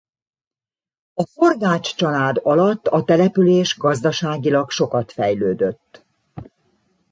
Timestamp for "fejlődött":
5.11-6.05